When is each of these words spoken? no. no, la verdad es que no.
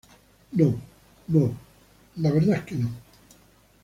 no. 0.53 0.81
no, 1.27 1.51
la 2.15 2.31
verdad 2.31 2.55
es 2.57 2.63
que 2.63 2.73
no. 2.75 2.89